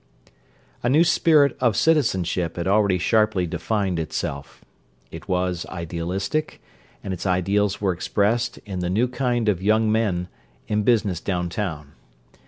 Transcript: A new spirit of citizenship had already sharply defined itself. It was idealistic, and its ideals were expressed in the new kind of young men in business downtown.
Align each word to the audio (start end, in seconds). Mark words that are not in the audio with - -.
A 0.81 0.89
new 0.89 1.03
spirit 1.03 1.55
of 1.59 1.77
citizenship 1.77 2.55
had 2.55 2.67
already 2.67 2.97
sharply 2.97 3.45
defined 3.45 3.99
itself. 3.99 4.65
It 5.11 5.27
was 5.27 5.63
idealistic, 5.67 6.59
and 7.03 7.13
its 7.13 7.27
ideals 7.27 7.79
were 7.81 7.93
expressed 7.93 8.57
in 8.65 8.79
the 8.79 8.89
new 8.89 9.07
kind 9.07 9.47
of 9.47 9.61
young 9.61 9.91
men 9.91 10.27
in 10.67 10.81
business 10.81 11.19
downtown. 11.21 11.91